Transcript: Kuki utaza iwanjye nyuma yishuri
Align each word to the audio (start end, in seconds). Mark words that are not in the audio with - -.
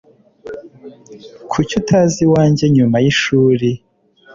Kuki 1.51 1.73
utaza 1.81 2.17
iwanjye 2.25 2.65
nyuma 2.75 2.95
yishuri 3.03 3.69